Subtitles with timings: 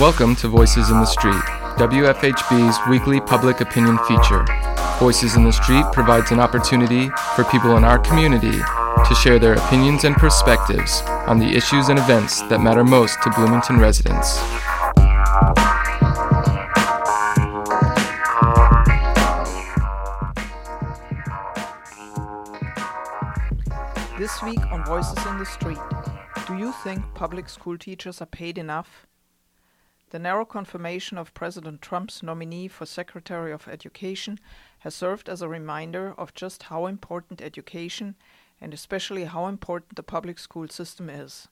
[0.00, 1.42] Welcome to Voices in the Street,
[1.76, 4.46] WFHB's weekly public opinion feature.
[4.98, 9.52] Voices in the Street provides an opportunity for people in our community to share their
[9.52, 14.38] opinions and perspectives on the issues and events that matter most to Bloomington residents.
[24.16, 25.78] This week on Voices in the Street,
[26.46, 29.06] do you think public school teachers are paid enough?
[30.10, 34.40] The narrow confirmation of President Trump's nominee for Secretary of Education
[34.80, 38.16] has served as a reminder of just how important education
[38.60, 41.46] and especially how important the public school system is.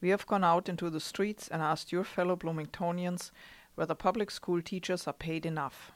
[0.00, 3.30] We have gone out into the streets and asked your fellow Bloomingtonians
[3.76, 5.92] whether public school teachers are paid enough.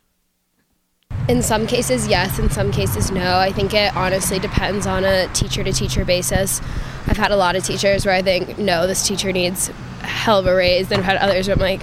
[1.26, 2.38] In some cases, yes.
[2.38, 3.38] In some cases, no.
[3.38, 6.60] I think it honestly depends on a teacher to teacher basis.
[7.06, 9.70] I've had a lot of teachers where I think, no, this teacher needs
[10.02, 10.88] a hell of a raise.
[10.88, 11.80] Then I've had others where I'm like,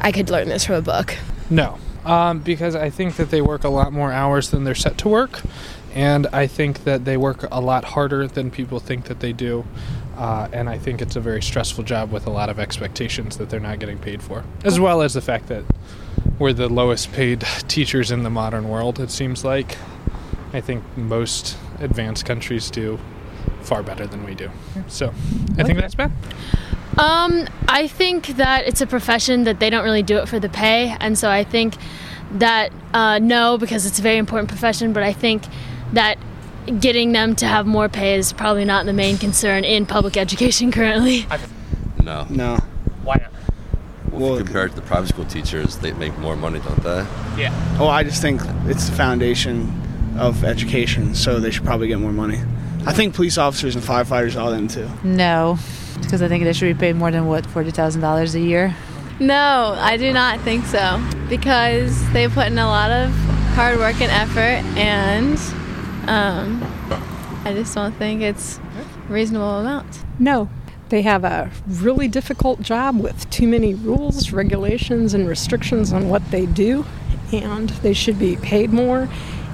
[0.00, 1.16] I could learn this from a book.
[1.50, 4.96] No, um, because I think that they work a lot more hours than they're set
[4.98, 5.42] to work.
[5.94, 9.66] And I think that they work a lot harder than people think that they do.
[10.16, 13.50] Uh, and I think it's a very stressful job with a lot of expectations that
[13.50, 15.64] they're not getting paid for, as well as the fact that
[16.38, 19.76] we're the lowest paid teachers in the modern world, it seems like.
[20.52, 22.98] I think most advanced countries do
[23.62, 24.50] far better than we do.
[24.86, 25.08] So
[25.58, 26.12] I think that's bad.
[26.96, 30.48] Um, I think that it's a profession that they don't really do it for the
[30.48, 31.76] pay, and so I think
[32.32, 34.92] that uh, no, because it's a very important profession.
[34.92, 35.44] But I think
[35.92, 36.18] that
[36.80, 40.72] getting them to have more pay is probably not the main concern in public education
[40.78, 41.26] currently.
[42.02, 42.26] No.
[42.30, 42.56] No.
[43.04, 43.37] Why not?
[44.18, 47.06] Well, compared to the private school teachers, they make more money, don't they?
[47.40, 47.76] Yeah.
[47.78, 49.72] Oh, I just think it's the foundation
[50.18, 52.40] of education, so they should probably get more money.
[52.86, 54.88] I think police officers and firefighters all them too.
[55.04, 55.58] No,
[56.00, 58.74] because I think they should be paid more than what forty thousand dollars a year.
[59.20, 63.10] No, I do not think so because they put in a lot of
[63.54, 65.38] hard work and effort, and
[66.08, 66.62] um,
[67.44, 68.60] I just don't think it's
[69.08, 70.04] reasonable amount.
[70.18, 70.48] No,
[70.88, 76.30] they have a really difficult job with too many rules, regulations, and restrictions on what
[76.30, 76.84] they do,
[77.32, 79.08] and they should be paid more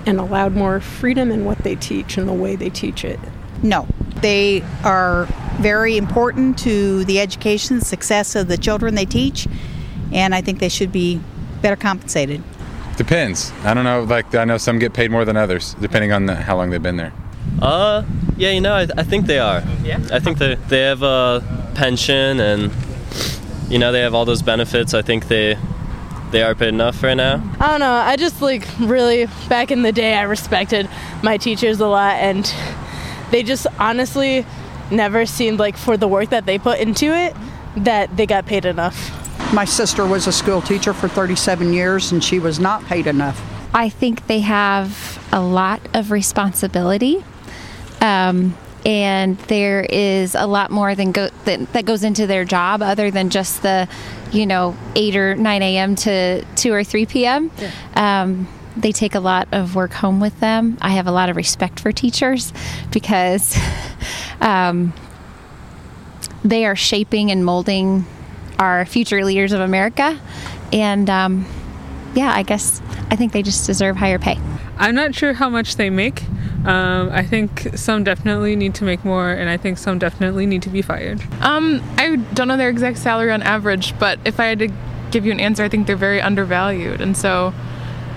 [0.06, 3.18] and allowed more freedom in what they teach and the way they teach it.
[3.62, 3.86] No,
[4.16, 5.26] they are
[5.60, 9.48] very important to the education success of the children they teach,
[10.12, 11.20] and I think they should be
[11.62, 12.42] better compensated.
[12.96, 13.52] Depends.
[13.64, 14.04] I don't know.
[14.04, 16.82] Like I know some get paid more than others, depending on the, how long they've
[16.82, 17.12] been there.
[17.60, 18.04] Uh,
[18.36, 19.62] yeah, you know, I, I think they are.
[19.82, 20.00] Yeah.
[20.12, 21.42] I think they they have a
[21.74, 22.72] pension and
[23.68, 24.94] you know they have all those benefits.
[24.94, 25.56] I think they
[26.30, 27.42] they are paid enough right now.
[27.60, 27.92] I don't know.
[27.92, 30.88] I just like really back in the day I respected
[31.22, 32.52] my teachers a lot and
[33.30, 34.44] they just honestly
[34.90, 37.34] never seemed like for the work that they put into it
[37.76, 39.20] that they got paid enough.
[39.52, 43.40] My sister was a school teacher for 37 years and she was not paid enough.
[43.72, 47.24] I think they have a lot of responsibility.
[48.04, 48.54] Um,
[48.84, 53.10] and there is a lot more than go, that, that goes into their job other
[53.10, 53.88] than just the,
[54.30, 55.94] you know, 8 or 9 a.m.
[55.96, 57.50] to 2 or 3 p.m.
[57.56, 57.70] Yeah.
[58.22, 60.76] Um, they take a lot of work home with them.
[60.82, 62.52] I have a lot of respect for teachers
[62.92, 63.56] because
[64.40, 64.92] um,
[66.44, 68.04] they are shaping and molding
[68.58, 70.20] our future leaders of America.
[70.74, 71.46] And um,
[72.14, 74.38] yeah, I guess I think they just deserve higher pay.
[74.76, 76.22] I'm not sure how much they make.
[76.64, 80.62] Um, I think some definitely need to make more, and I think some definitely need
[80.62, 81.20] to be fired.
[81.42, 84.68] Um, I don't know their exact salary on average, but if I had to
[85.10, 87.02] give you an answer, I think they're very undervalued.
[87.02, 87.52] And so,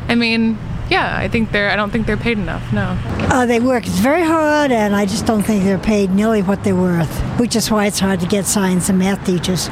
[0.07, 0.57] I mean,
[0.89, 1.69] yeah, I think they're.
[1.69, 2.71] I don't think they're paid enough.
[2.71, 2.97] No.
[3.29, 6.75] Uh, they work very hard, and I just don't think they're paid nearly what they're
[6.75, 7.13] worth.
[7.39, 9.69] Which is why it's hard to get science and math teachers.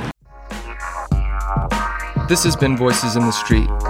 [2.28, 3.70] This has been Voices in the Street,